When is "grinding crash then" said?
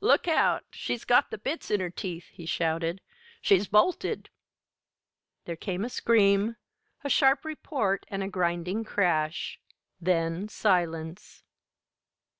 8.28-10.46